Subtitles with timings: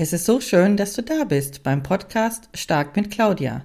[0.00, 3.64] Es ist so schön, dass du da bist beim Podcast Stark mit Claudia.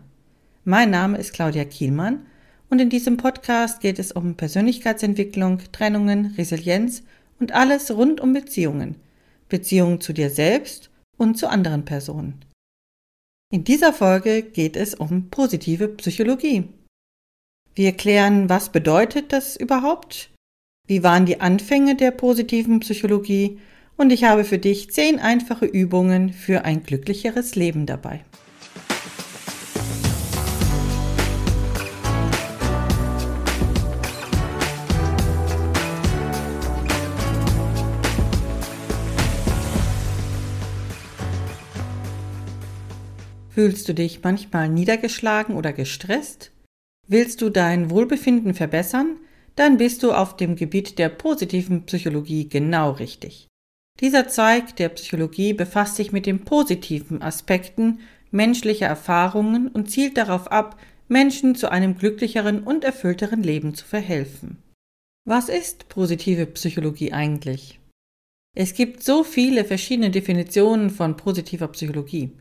[0.66, 2.26] Mein Name ist Claudia Kielmann
[2.72, 7.04] und in diesem Podcast geht es um Persönlichkeitsentwicklung, Trennungen, Resilienz
[7.40, 8.96] und alles rund um Beziehungen.
[9.48, 12.44] Beziehungen zu dir selbst und zu anderen Personen.
[13.52, 16.68] In dieser Folge geht es um positive Psychologie.
[17.76, 20.32] Wir klären, was bedeutet das überhaupt?
[20.88, 23.60] Wie waren die Anfänge der positiven Psychologie
[24.04, 28.20] und ich habe für dich zehn einfache Übungen für ein glücklicheres Leben dabei.
[43.52, 46.52] Fühlst du dich manchmal niedergeschlagen oder gestresst?
[47.08, 49.16] Willst du dein Wohlbefinden verbessern?
[49.56, 53.48] Dann bist du auf dem Gebiet der positiven Psychologie genau richtig.
[54.00, 58.00] Dieser Zweig der Psychologie befasst sich mit den positiven Aspekten
[58.32, 64.58] menschlicher Erfahrungen und zielt darauf ab, Menschen zu einem glücklicheren und erfüllteren Leben zu verhelfen.
[65.26, 67.80] Was ist positive Psychologie eigentlich?
[68.56, 72.32] Es gibt so viele verschiedene Definitionen von positiver Psychologie.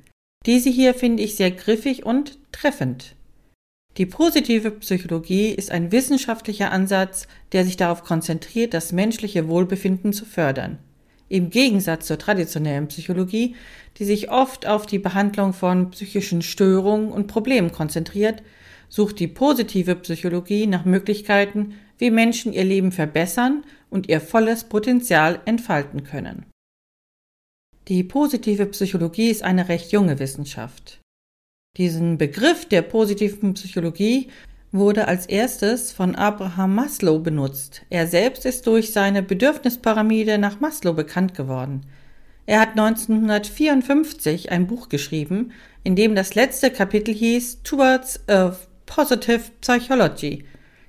[0.46, 3.14] Diese hier finde ich sehr griffig und treffend.
[3.98, 10.24] Die positive Psychologie ist ein wissenschaftlicher Ansatz, der sich darauf konzentriert, das menschliche Wohlbefinden zu
[10.24, 10.78] fördern.
[11.32, 13.56] Im Gegensatz zur traditionellen Psychologie,
[13.96, 18.42] die sich oft auf die Behandlung von psychischen Störungen und Problemen konzentriert,
[18.90, 25.40] sucht die positive Psychologie nach Möglichkeiten, wie Menschen ihr Leben verbessern und ihr volles Potenzial
[25.46, 26.44] entfalten können.
[27.88, 31.00] Die positive Psychologie ist eine recht junge Wissenschaft.
[31.78, 34.28] Diesen Begriff der positiven Psychologie
[34.72, 37.82] wurde als erstes von Abraham Maslow benutzt.
[37.90, 41.82] Er selbst ist durch seine Bedürfnispyramide nach Maslow bekannt geworden.
[42.46, 45.52] Er hat 1954 ein Buch geschrieben,
[45.84, 48.56] in dem das letzte Kapitel hieß Towards a
[48.86, 50.44] Positive Psychology.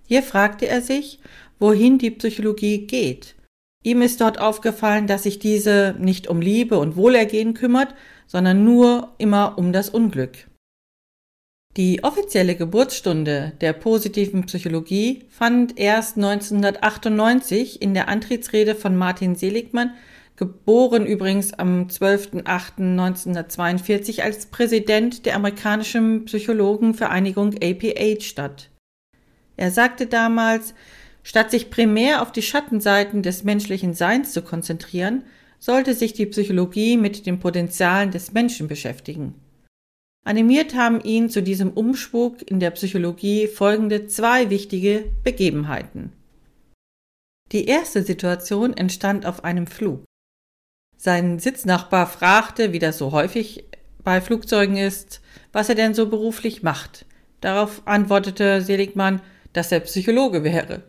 [0.08, 1.20] Hier fragte er sich,
[1.60, 3.36] wohin die Psychologie geht.
[3.84, 7.94] Ihm ist dort aufgefallen, dass sich diese nicht um Liebe und Wohlergehen kümmert,
[8.28, 10.48] sondern nur immer um das Unglück.
[11.76, 19.96] Die offizielle Geburtsstunde der positiven Psychologie fand erst 1998 in der Antrittsrede von Martin Seligmann,
[20.36, 28.70] geboren übrigens am 12.08.1942 als Präsident der amerikanischen Psychologenvereinigung APA statt.
[29.58, 30.76] Er sagte damals,
[31.24, 35.24] statt sich primär auf die Schattenseiten des menschlichen Seins zu konzentrieren,
[35.58, 39.34] sollte sich die Psychologie mit den Potenzialen des Menschen beschäftigen.
[40.26, 46.14] Animiert haben ihn zu diesem Umschwung in der Psychologie folgende zwei wichtige Begebenheiten.
[47.52, 50.06] Die erste Situation entstand auf einem Flug.
[50.98, 53.66] Sein Sitznachbar fragte, wie das so häufig
[54.04, 57.06] bei Flugzeugen ist, was er denn so beruflich macht.
[57.42, 60.84] Darauf antwortete Seligmann, dass er Psychologe wäre.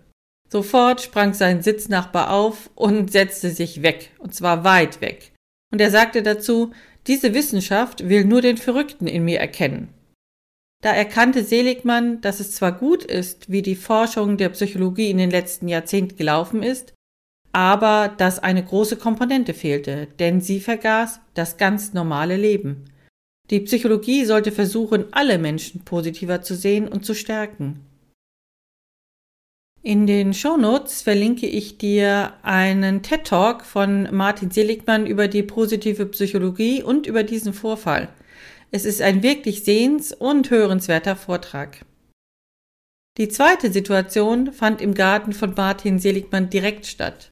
[0.49, 5.34] Sofort sprang sein Sitznachbar auf und setzte sich weg, und zwar weit weg.
[5.75, 6.71] Und er sagte dazu,
[7.09, 9.89] diese Wissenschaft will nur den Verrückten in mir erkennen.
[10.85, 15.33] Da erkannte Seligmann, dass es zwar gut ist, wie die Forschung der Psychologie in den
[15.33, 16.95] letzten Jahrzehnten gelaufen ist,
[17.51, 22.85] aber dass eine große Komponente fehlte, denn sie vergaß das ganz normale Leben.
[23.51, 27.81] Die Psychologie sollte versuchen, alle Menschen positiver zu sehen und zu stärken.
[29.87, 36.07] In den Shownotes verlinke ich dir einen TED Talk von Martin Seligmann über die positive
[36.07, 38.09] Psychologie und über diesen Vorfall.
[38.71, 41.85] Es ist ein wirklich sehens- und hörenswerter Vortrag.
[43.19, 47.29] Die zweite Situation fand im Garten von Martin Seligmann direkt statt.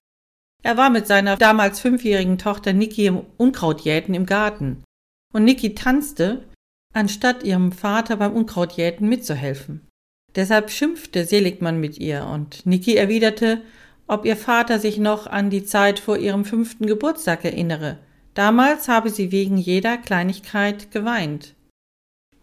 [0.62, 4.84] Er war mit seiner damals fünfjährigen Tochter Niki im Unkrautjäten im Garten.
[5.32, 6.46] Und Niki tanzte,
[6.92, 9.88] anstatt ihrem Vater beim Unkrautjäten mitzuhelfen.
[10.34, 13.60] Deshalb schimpfte Seligmann mit ihr und Niki erwiderte,
[14.06, 17.98] ob ihr Vater sich noch an die Zeit vor ihrem fünften Geburtstag erinnere.
[18.34, 21.54] Damals habe sie wegen jeder Kleinigkeit geweint.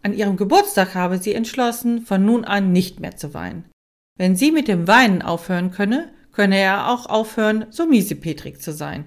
[0.02, 3.66] An ihrem Geburtstag habe sie entschlossen, von nun an nicht mehr zu weinen.
[4.18, 9.06] Wenn sie mit dem Weinen aufhören könne, könne er auch aufhören, so miesepetrig zu sein.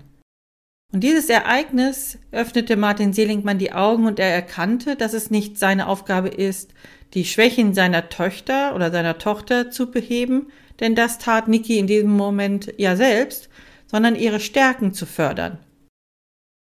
[0.92, 5.86] Und dieses Ereignis öffnete Martin Seligmann die Augen und er erkannte, dass es nicht seine
[5.86, 6.74] Aufgabe ist,
[7.14, 10.48] die Schwächen seiner Töchter oder seiner Tochter zu beheben,
[10.80, 13.48] denn das tat Niki in diesem Moment ja selbst,
[13.86, 15.58] sondern ihre Stärken zu fördern.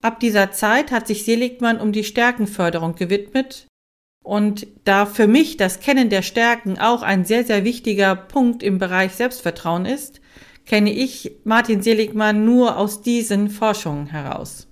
[0.03, 3.69] Ab dieser Zeit hat sich Seligmann um die Stärkenförderung gewidmet
[4.25, 8.79] und da für mich das Kennen der Stärken auch ein sehr, sehr wichtiger Punkt im
[8.79, 10.21] Bereich Selbstvertrauen ist,
[10.65, 14.69] kenne ich Martin Seligmann nur aus diesen Forschungen heraus.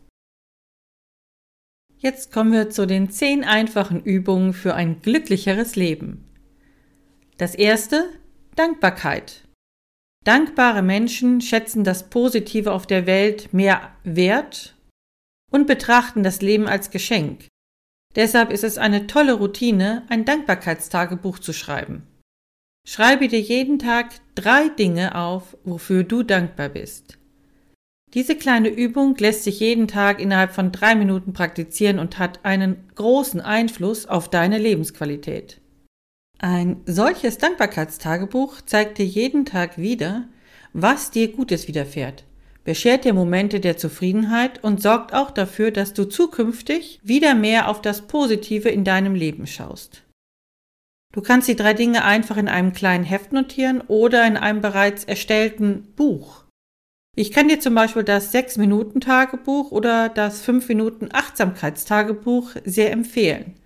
[2.02, 6.24] Jetzt kommen wir zu den zehn einfachen Übungen für ein glücklicheres Leben.
[7.36, 8.08] Das erste,
[8.56, 9.46] Dankbarkeit.
[10.24, 14.76] Dankbare Menschen schätzen das Positive auf der Welt mehr wert
[15.50, 17.48] und betrachten das Leben als Geschenk.
[18.16, 22.06] Deshalb ist es eine tolle Routine, ein Dankbarkeitstagebuch zu schreiben.
[22.88, 27.19] Schreibe dir jeden Tag drei Dinge auf, wofür du dankbar bist.
[28.14, 32.90] Diese kleine Übung lässt sich jeden Tag innerhalb von drei Minuten praktizieren und hat einen
[32.96, 35.60] großen Einfluss auf deine Lebensqualität.
[36.38, 40.28] Ein solches Dankbarkeitstagebuch zeigt dir jeden Tag wieder,
[40.72, 42.24] was dir Gutes widerfährt,
[42.64, 47.80] beschert dir Momente der Zufriedenheit und sorgt auch dafür, dass du zukünftig wieder mehr auf
[47.82, 50.02] das Positive in deinem Leben schaust.
[51.12, 55.04] Du kannst die drei Dinge einfach in einem kleinen Heft notieren oder in einem bereits
[55.04, 56.44] erstellten Buch.
[57.16, 63.56] Ich kann dir zum Beispiel das 6-Minuten-Tagebuch oder das 5-Minuten-Achtsamkeitstagebuch sehr empfehlen.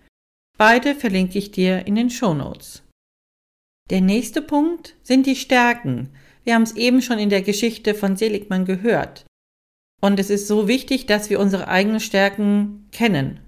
[0.56, 2.82] Beide verlinke ich dir in den Show Notes.
[3.90, 6.08] Der nächste Punkt sind die Stärken.
[6.44, 9.26] Wir haben es eben schon in der Geschichte von Seligmann gehört.
[10.00, 13.40] Und es ist so wichtig, dass wir unsere eigenen Stärken kennen.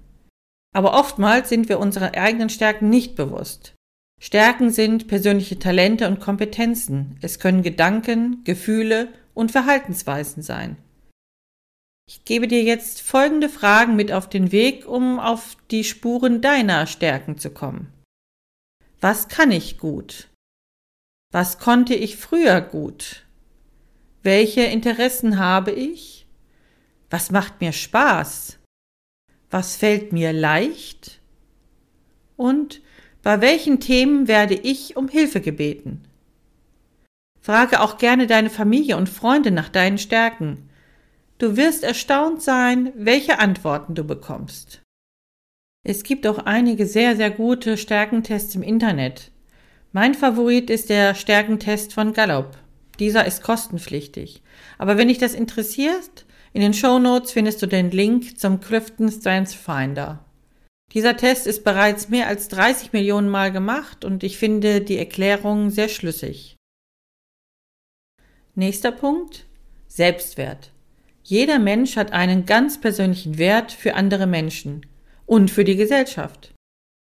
[0.75, 3.73] Aber oftmals sind wir unsere eigenen Stärken nicht bewusst.
[4.19, 7.17] Stärken sind persönliche Talente und Kompetenzen.
[7.21, 10.77] Es können Gedanken, Gefühle und Verhaltensweisen sein.
[12.09, 16.87] Ich gebe dir jetzt folgende Fragen mit auf den Weg, um auf die Spuren deiner
[16.87, 17.93] Stärken zu kommen.
[18.99, 20.29] Was kann ich gut?
[21.31, 23.27] Was konnte ich früher gut?
[24.23, 26.25] Welche Interessen habe ich?
[27.11, 28.57] Was macht mir Spaß?
[29.51, 31.19] Was fällt mir leicht?
[32.37, 32.81] Und
[33.21, 36.07] bei welchen Themen werde ich um Hilfe gebeten?
[37.47, 40.67] Frage auch gerne deine Familie und Freunde nach deinen Stärken.
[41.37, 44.81] Du wirst erstaunt sein, welche Antworten du bekommst.
[45.85, 49.31] Es gibt auch einige sehr, sehr gute Stärkentests im Internet.
[49.93, 52.57] Mein Favorit ist der Stärkentest von Gallup.
[52.99, 54.43] Dieser ist kostenpflichtig.
[54.77, 59.09] Aber wenn dich das interessiert, in den Show Notes findest du den Link zum Clifton
[59.09, 60.25] Strengths Finder.
[60.91, 65.69] Dieser Test ist bereits mehr als 30 Millionen Mal gemacht und ich finde die Erklärung
[65.69, 66.56] sehr schlüssig.
[68.59, 69.45] Nächster Punkt.
[69.87, 70.71] Selbstwert.
[71.21, 74.83] Jeder Mensch hat einen ganz persönlichen Wert für andere Menschen
[75.27, 76.55] und für die Gesellschaft.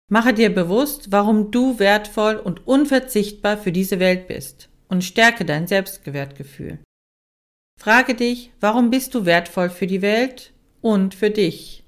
[0.09, 5.67] Mache dir bewusst, warum du wertvoll und unverzichtbar für diese Welt bist und stärke dein
[5.67, 6.79] Selbstwertgefühl.
[7.79, 11.83] Frage dich, warum bist du wertvoll für die Welt und für dich?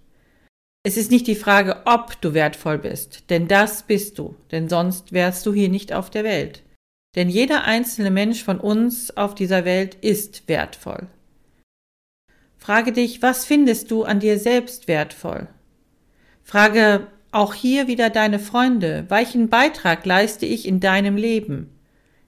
[0.84, 5.12] Es ist nicht die Frage, ob du wertvoll bist, denn das bist du, denn sonst
[5.12, 6.62] wärst du hier nicht auf der Welt.
[7.16, 11.08] Denn jeder einzelne Mensch von uns auf dieser Welt ist wertvoll.
[12.58, 15.48] Frage dich, was findest du an dir selbst wertvoll?
[16.44, 21.70] Frage auch hier wieder deine Freunde, welchen Beitrag leiste ich in deinem Leben?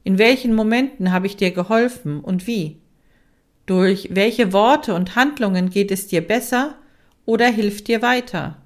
[0.03, 2.81] In welchen Momenten habe ich dir geholfen und wie?
[3.65, 6.75] Durch welche Worte und Handlungen geht es dir besser
[7.25, 8.61] oder hilft dir weiter?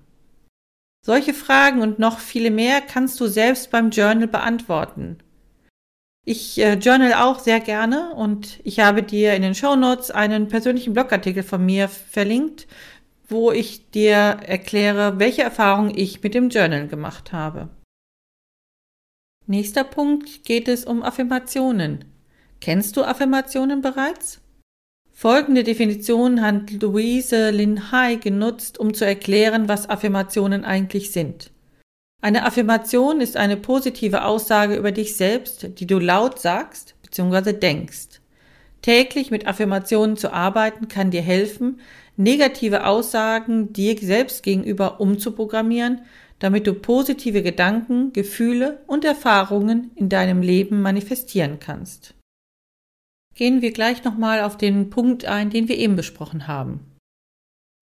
[1.04, 5.18] Solche Fragen und noch viele mehr kannst du selbst beim Journal beantworten.
[6.24, 10.48] Ich äh, journal auch sehr gerne und ich habe dir in den Show Notes einen
[10.48, 12.68] persönlichen Blogartikel von mir verlinkt,
[13.28, 17.70] wo ich dir erkläre, welche Erfahrungen ich mit dem Journal gemacht habe.
[19.48, 22.06] Nächster Punkt geht es um Affirmationen.
[22.60, 24.42] Kennst du Affirmationen bereits?
[25.12, 31.51] Folgende Definition hat Louise Lin Hai genutzt, um zu erklären, was Affirmationen eigentlich sind.
[32.22, 37.54] Eine Affirmation ist eine positive Aussage über dich selbst, die du laut sagst bzw.
[37.54, 38.22] denkst.
[38.84, 41.80] Täglich mit Affirmationen zu arbeiten kann dir helfen,
[42.18, 46.02] negative Aussagen dir selbst gegenüber umzuprogrammieren,
[46.38, 52.14] damit du positive Gedanken, Gefühle und Erfahrungen in deinem Leben manifestieren kannst.
[53.34, 56.91] Gehen wir gleich nochmal auf den Punkt ein, den wir eben besprochen haben.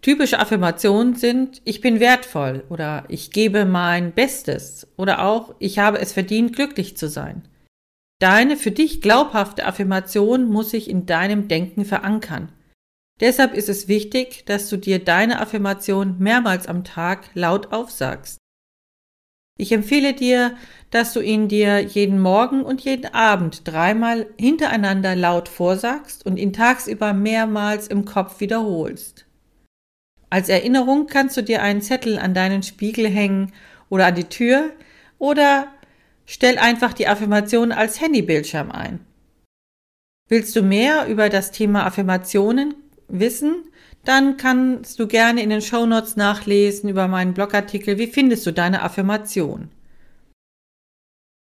[0.01, 5.99] Typische Affirmationen sind ich bin wertvoll oder ich gebe mein Bestes oder auch ich habe
[5.99, 7.43] es verdient, glücklich zu sein.
[8.19, 12.51] Deine für dich glaubhafte Affirmation muss sich in deinem Denken verankern.
[13.19, 18.37] Deshalb ist es wichtig, dass du dir deine Affirmation mehrmals am Tag laut aufsagst.
[19.57, 20.55] Ich empfehle dir,
[20.89, 26.53] dass du ihn dir jeden Morgen und jeden Abend dreimal hintereinander laut vorsagst und ihn
[26.53, 29.25] tagsüber mehrmals im Kopf wiederholst.
[30.29, 33.51] Als Erinnerung kannst du dir einen Zettel an deinen Spiegel hängen
[33.89, 34.71] oder an die Tür
[35.17, 35.67] oder
[36.25, 38.99] stell einfach die Affirmation als Handybildschirm ein.
[40.27, 42.75] Willst du mehr über das Thema Affirmationen
[43.07, 43.63] wissen,
[44.05, 48.83] dann kannst du gerne in den Shownotes nachlesen über meinen Blogartikel, wie findest du deine
[48.83, 49.69] Affirmation.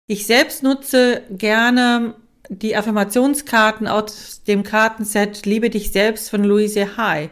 [0.08, 2.16] Ich selbst nutze gerne
[2.50, 7.30] die Affirmationskarten aus dem Kartenset Liebe dich selbst von Louise Hay.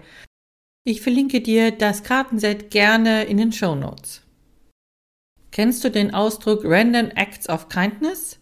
[0.85, 4.21] Ich verlinke dir das Kartenset gerne in den Show Notes.
[5.51, 8.39] Kennst du den Ausdruck Random Acts of Kindness?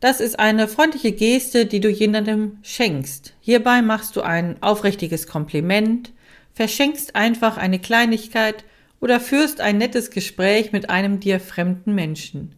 [0.00, 3.34] Das ist eine freundliche Geste, die du jemandem schenkst.
[3.38, 6.12] Hierbei machst du ein aufrichtiges Kompliment,
[6.54, 8.64] verschenkst einfach eine Kleinigkeit
[9.00, 12.56] oder führst ein nettes Gespräch mit einem dir fremden Menschen.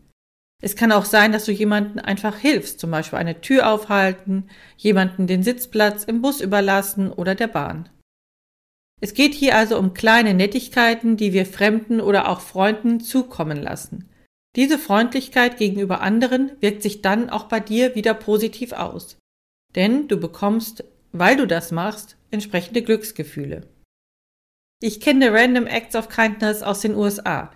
[0.62, 5.26] Es kann auch sein, dass du jemanden einfach hilfst, zum Beispiel eine Tür aufhalten, jemanden
[5.26, 7.90] den Sitzplatz im Bus überlassen oder der Bahn.
[9.02, 14.09] Es geht hier also um kleine Nettigkeiten, die wir Fremden oder auch Freunden zukommen lassen.
[14.54, 19.16] Diese Freundlichkeit gegenüber anderen wirkt sich dann auch bei dir wieder positiv aus.
[19.75, 23.62] Denn du bekommst, weil du das machst, entsprechende Glücksgefühle.
[24.80, 27.50] Ich kenne Random Acts of Kindness aus den USA.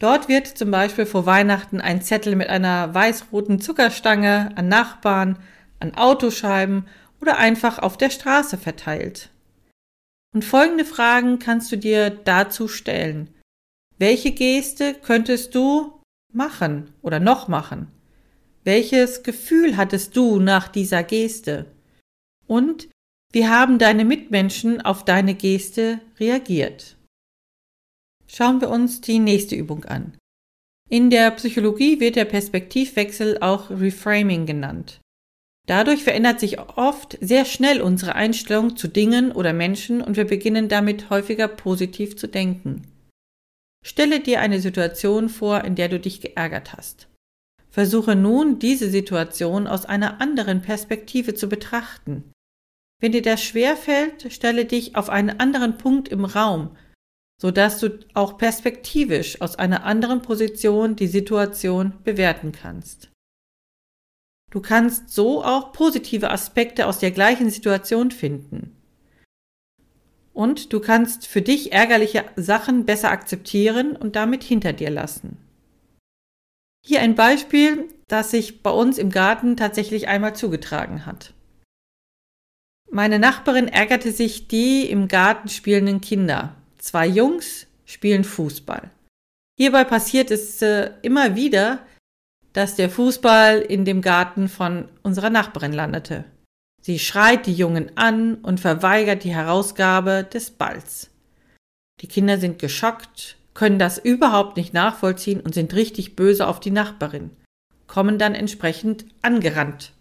[0.00, 5.38] Dort wird zum Beispiel vor Weihnachten ein Zettel mit einer weiß-roten Zuckerstange an Nachbarn,
[5.78, 6.88] an Autoscheiben
[7.20, 9.30] oder einfach auf der Straße verteilt.
[10.34, 13.34] Und folgende Fragen kannst du dir dazu stellen.
[13.98, 16.00] Welche Geste könntest du
[16.32, 17.88] machen oder noch machen?
[18.64, 21.66] Welches Gefühl hattest du nach dieser Geste?
[22.46, 22.88] Und
[23.32, 26.96] wie haben deine Mitmenschen auf deine Geste reagiert?
[28.26, 30.16] Schauen wir uns die nächste Übung an.
[30.90, 35.00] In der Psychologie wird der Perspektivwechsel auch Reframing genannt.
[35.68, 40.68] Dadurch verändert sich oft sehr schnell unsere Einstellung zu Dingen oder Menschen und wir beginnen
[40.68, 42.86] damit häufiger positiv zu denken.
[43.84, 47.08] Stelle dir eine Situation vor, in der du dich geärgert hast.
[47.70, 52.24] Versuche nun, diese Situation aus einer anderen Perspektive zu betrachten.
[53.00, 56.70] Wenn dir das schwerfällt, stelle dich auf einen anderen Punkt im Raum
[57.40, 63.10] so dass du auch perspektivisch aus einer anderen Position die Situation bewerten kannst.
[64.50, 68.74] Du kannst so auch positive Aspekte aus der gleichen Situation finden.
[70.32, 75.36] Und du kannst für dich ärgerliche Sachen besser akzeptieren und damit hinter dir lassen.
[76.86, 81.34] Hier ein Beispiel, das sich bei uns im Garten tatsächlich einmal zugetragen hat.
[82.90, 86.54] Meine Nachbarin ärgerte sich die im Garten spielenden Kinder.
[86.78, 88.90] Zwei Jungs spielen Fußball.
[89.58, 91.86] Hierbei passiert es äh, immer wieder,
[92.52, 96.24] dass der Fußball in dem Garten von unserer Nachbarin landete.
[96.80, 101.10] Sie schreit die Jungen an und verweigert die Herausgabe des Balls.
[102.00, 106.70] Die Kinder sind geschockt, können das überhaupt nicht nachvollziehen und sind richtig böse auf die
[106.70, 107.30] Nachbarin,
[107.88, 109.92] kommen dann entsprechend angerannt.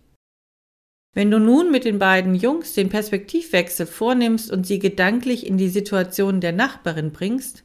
[1.16, 5.70] Wenn du nun mit den beiden Jungs den Perspektivwechsel vornimmst und sie gedanklich in die
[5.70, 7.64] Situation der Nachbarin bringst,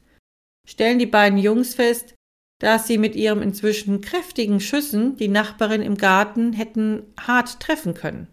[0.67, 2.15] stellen die beiden Jungs fest,
[2.63, 8.29] dass sie mit ihrem inzwischen kräftigen Schüssen die Nachbarin im Garten hätten hart treffen können.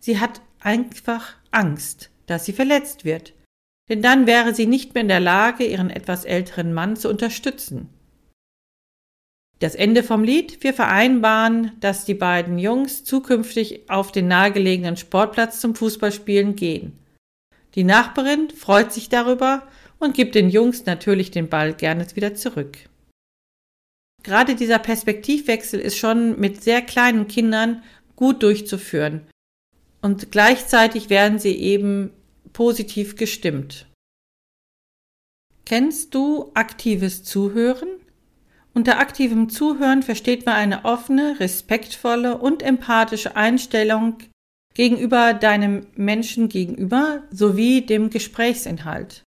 [0.00, 3.34] Sie hat einfach Angst, dass sie verletzt wird,
[3.88, 7.88] denn dann wäre sie nicht mehr in der Lage, ihren etwas älteren Mann zu unterstützen.
[9.60, 10.64] Das Ende vom Lied.
[10.64, 16.98] Wir vereinbaren, dass die beiden Jungs zukünftig auf den nahegelegenen Sportplatz zum Fußballspielen gehen.
[17.76, 19.62] Die Nachbarin freut sich darüber
[20.00, 22.78] und gibt den Jungs natürlich den Ball gerne wieder zurück.
[24.26, 27.84] Gerade dieser Perspektivwechsel ist schon mit sehr kleinen Kindern
[28.16, 29.20] gut durchzuführen
[30.02, 32.10] und gleichzeitig werden sie eben
[32.52, 33.86] positiv gestimmt.
[35.64, 37.88] Kennst du aktives Zuhören?
[38.74, 44.18] Unter aktivem Zuhören versteht man eine offene, respektvolle und empathische Einstellung
[44.74, 49.22] gegenüber deinem Menschen gegenüber sowie dem Gesprächsinhalt.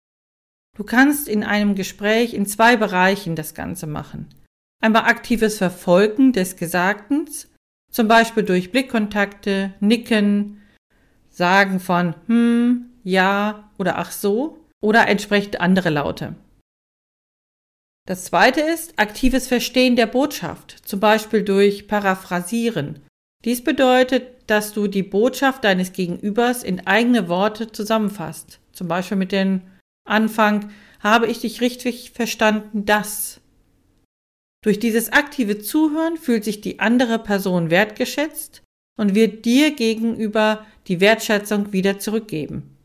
[0.77, 4.29] Du kannst in einem Gespräch in zwei Bereichen das Ganze machen.
[4.85, 7.27] Einmal aktives Verfolgen des Gesagten,
[7.89, 10.61] zum Beispiel durch Blickkontakte, Nicken,
[11.31, 16.35] Sagen von hm, ja oder ach so oder entsprechend andere Laute.
[18.07, 22.99] Das zweite ist aktives Verstehen der Botschaft, zum Beispiel durch Paraphrasieren.
[23.43, 29.31] Dies bedeutet, dass du die Botschaft deines Gegenübers in eigene Worte zusammenfasst, zum Beispiel mit
[29.31, 29.61] dem
[30.07, 33.41] Anfang, habe ich dich richtig verstanden, das.
[34.65, 38.63] Durch dieses aktive Zuhören fühlt sich die andere Person wertgeschätzt
[38.97, 42.75] und wird dir gegenüber die Wertschätzung wieder zurückgeben.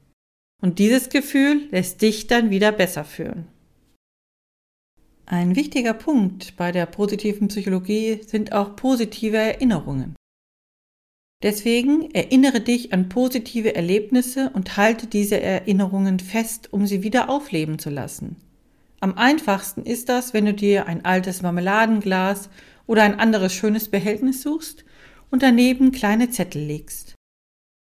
[0.60, 3.46] Und dieses Gefühl lässt dich dann wieder besser fühlen.
[5.24, 10.16] Ein wichtiger Punkt bei der positiven Psychologie sind auch positive Erinnerungen.
[11.42, 17.78] Deswegen erinnere dich an positive Erlebnisse und halte diese Erinnerungen fest, um sie wieder aufleben
[17.78, 18.36] zu lassen.
[19.00, 22.50] Am einfachsten ist das, wenn du dir ein altes Marmeladenglas
[22.86, 24.84] oder ein anderes schönes Behältnis suchst
[25.30, 27.14] und daneben kleine Zettel legst.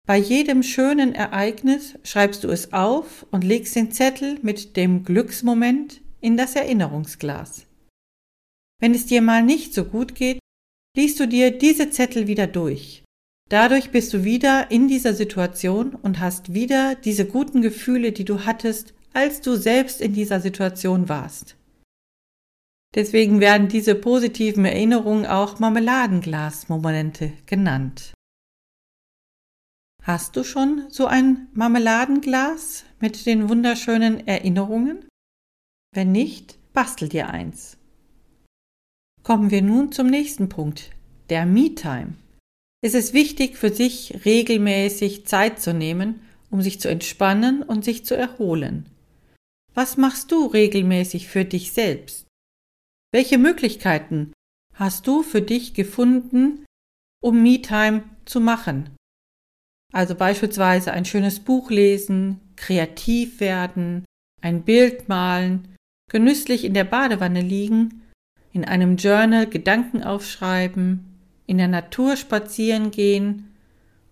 [0.08, 6.02] Bei jedem schönen Ereignis schreibst du es auf und legst den Zettel mit dem Glücksmoment
[6.20, 7.68] in das Erinnerungsglas.
[8.82, 10.40] Wenn es dir mal nicht so gut geht,
[10.98, 13.04] liest du dir diese Zettel wieder durch.
[13.50, 18.46] Dadurch bist du wieder in dieser Situation und hast wieder diese guten Gefühle, die du
[18.46, 21.56] hattest, als du selbst in dieser Situation warst.
[22.96, 28.14] Deswegen werden diese positiven Erinnerungen auch Marmeladenglas-Momente genannt.
[30.04, 35.08] Hast du schon so ein Marmeladenglas mit den wunderschönen Erinnerungen?
[35.96, 37.78] Wenn nicht, bastel dir eins.
[39.24, 40.92] Kommen wir nun zum nächsten Punkt,
[41.30, 42.16] der Me-Time.
[42.82, 48.06] Es ist wichtig für sich regelmäßig Zeit zu nehmen, um sich zu entspannen und sich
[48.06, 48.90] zu erholen.
[49.76, 52.28] Was machst du regelmäßig für dich selbst?
[53.12, 54.32] Welche Möglichkeiten
[54.76, 56.66] hast du für dich gefunden,
[57.24, 58.92] um Me-Time zu machen?
[59.92, 64.06] Also beispielsweise ein schönes Buch lesen, kreativ werden,
[64.42, 65.76] ein Bild malen,
[66.12, 68.04] genüsslich in der Badewanne liegen,
[68.52, 71.06] in einem Journal Gedanken aufschreiben,
[71.48, 73.56] in der Natur spazieren gehen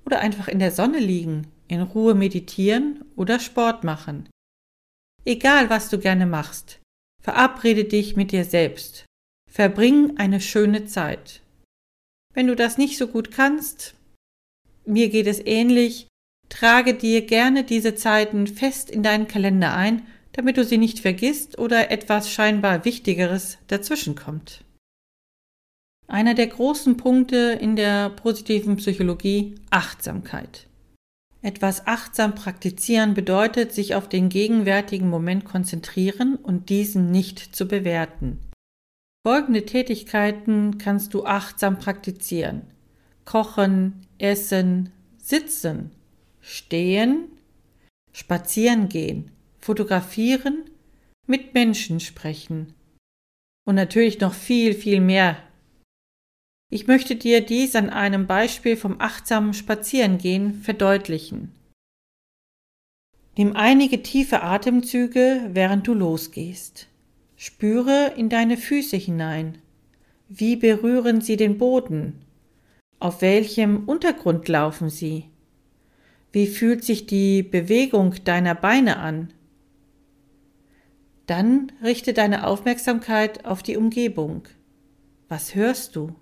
[0.06, 4.28] oder einfach in der Sonne liegen, in Ruhe meditieren oder Sport machen.
[5.26, 6.80] Egal, was du gerne machst,
[7.22, 9.06] verabrede dich mit dir selbst.
[9.50, 11.42] Verbring eine schöne Zeit.
[12.34, 13.96] Wenn du das nicht so gut kannst,
[14.86, 16.08] mir geht es ähnlich.
[16.50, 21.60] Trage dir gerne diese Zeiten fest in deinen Kalender ein, damit du sie nicht vergisst
[21.60, 24.64] oder etwas scheinbar Wichtigeres dazwischenkommt.
[26.08, 30.68] Einer der großen Punkte in der positiven Psychologie Achtsamkeit.
[31.44, 38.40] Etwas achtsam praktizieren bedeutet, sich auf den gegenwärtigen Moment konzentrieren und diesen nicht zu bewerten.
[39.26, 42.62] Folgende Tätigkeiten kannst du achtsam praktizieren.
[43.26, 45.92] Kochen, Essen, Sitzen,
[46.42, 47.28] Stehen,
[48.12, 50.66] Spazieren gehen, Fotografieren,
[51.28, 52.74] mit Menschen sprechen
[53.66, 55.38] und natürlich noch viel, viel mehr.
[56.74, 61.52] Ich möchte dir dies an einem Beispiel vom achtsamen Spazierengehen verdeutlichen.
[63.38, 66.88] Nimm einige tiefe Atemzüge, während du losgehst.
[67.36, 69.58] Spüre in deine Füße hinein.
[70.30, 72.22] Wie berühren sie den Boden?
[73.00, 75.26] Auf welchem Untergrund laufen sie?
[76.32, 79.34] Wie fühlt sich die Bewegung deiner Beine an?
[81.26, 84.44] Dann richte deine Aufmerksamkeit auf die Umgebung.
[85.28, 86.16] Was hörst du?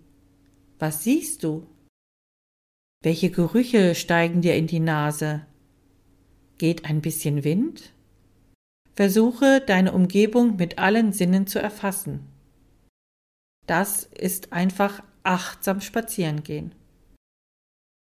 [0.79, 1.67] Was siehst du?
[3.03, 5.45] Welche Gerüche steigen dir in die Nase?
[6.57, 7.93] Geht ein bisschen Wind?
[8.95, 12.27] Versuche deine Umgebung mit allen Sinnen zu erfassen.
[13.67, 16.73] Das ist einfach achtsam spazieren gehen.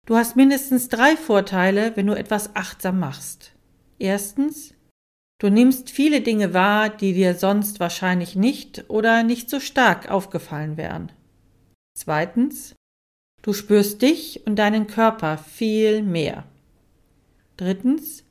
[0.07, 3.53] Du hast mindestens drei Vorteile, wenn du etwas achtsam machst.
[3.98, 4.75] Erstens,
[5.40, 10.77] du nimmst viele Dinge wahr, die dir sonst wahrscheinlich nicht oder nicht so stark aufgefallen
[10.77, 11.12] wären.
[11.94, 12.74] Zweitens,
[13.42, 16.44] du spürst dich und deinen Körper viel mehr.
[17.57, 18.24] Drittens,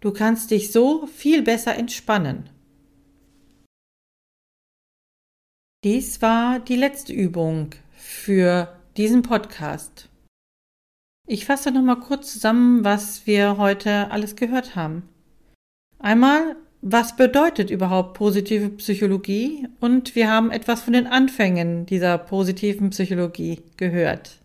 [0.00, 2.50] du kannst dich so viel besser entspannen.
[5.82, 10.10] Dies war die letzte Übung für diesen Podcast.
[11.26, 15.08] Ich fasse noch mal kurz zusammen, was wir heute alles gehört haben.
[15.98, 19.68] Einmal, was bedeutet überhaupt positive Psychologie?
[19.80, 24.38] Und wir haben etwas von den Anfängen dieser positiven Psychologie gehört.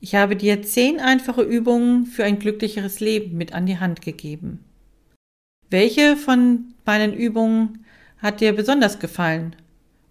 [0.00, 4.64] Ich habe dir zehn einfache Übungen für ein glücklicheres Leben mit an die Hand gegeben.
[5.70, 7.84] Welche von meinen Übungen
[8.18, 9.56] hat dir besonders gefallen?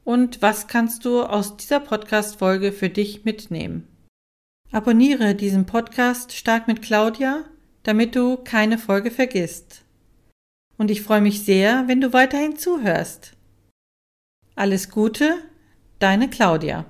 [0.04, 3.88] Und was kannst du aus dieser Podcast-Folge für dich mitnehmen?
[4.72, 7.46] Abonniere diesen Podcast Stark mit Claudia,
[7.84, 9.83] damit du keine Folge vergisst.
[10.84, 13.38] Und ich freue mich sehr, wenn du weiterhin zuhörst.
[14.54, 15.36] Alles Gute,
[16.00, 16.84] deine Claudia.